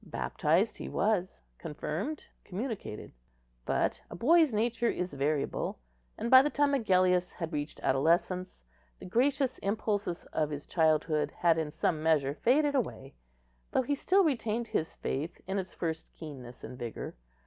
[0.03, 3.11] Baptized he was, confirmed, communicated;
[3.67, 5.77] but a boy's nature is variable,
[6.17, 8.63] and by the time Agellius had reached adolescence,
[8.97, 13.13] the gracious impulses of his childhood had in some measure faded away,
[13.69, 17.13] though he still retained his faith in its first keenness and vigour.